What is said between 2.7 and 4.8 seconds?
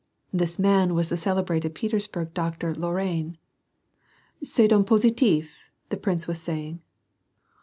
Lorrain. ^^ (Test